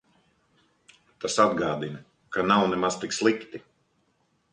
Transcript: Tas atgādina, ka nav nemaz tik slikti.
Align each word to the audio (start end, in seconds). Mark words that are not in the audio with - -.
Tas 1.25 1.35
atgādina, 1.43 2.01
ka 2.37 2.45
nav 2.53 2.65
nemaz 2.71 2.97
tik 3.03 3.15
slikti. 3.19 3.63